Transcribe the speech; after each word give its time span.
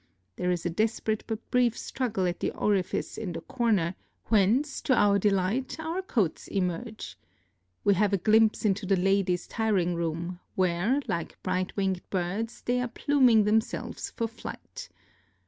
There 0.35 0.49
is 0.49 0.65
a 0.65 0.69
desperate 0.71 1.23
but 1.27 1.51
brief 1.51 1.77
struggle 1.77 2.25
at 2.25 2.39
the 2.39 2.49
orifice 2.53 3.19
in 3.19 3.33
the 3.33 3.41
corner, 3.41 3.93
whence, 4.29 4.81
to 4.81 4.95
our 4.95 5.19
delight, 5.19 5.79
our 5.79 6.01
coats 6.01 6.47
emerge. 6.47 7.19
We 7.83 7.93
have 7.93 8.11
a 8.11 8.17
glimpse 8.17 8.65
into 8.65 8.87
the 8.87 8.97
ladies' 8.97 9.45
tiring 9.45 9.93
room, 9.93 10.39
where, 10.55 11.03
like 11.07 11.37
bright 11.43 11.77
winged 11.77 12.01
birds, 12.09 12.63
they 12.63 12.81
are 12.81 12.87
pluming 12.87 13.43
themselves 13.43 14.09
for 14.09 14.27
flight. 14.27 14.89